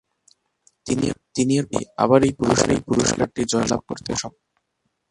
তিনি 1.35 1.53
এর 1.59 1.65
পরবর্তী 1.65 1.91
আবার 2.03 2.19
এই 2.27 2.33
পুরস্কারটি 2.87 3.41
জয়লাভ 3.51 3.81
করতে 3.89 4.11
সক্ষম 4.13 4.33
হন। 4.33 4.43